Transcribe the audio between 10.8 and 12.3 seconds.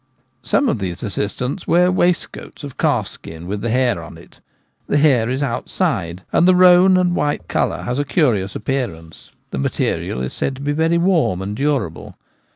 warm and durable.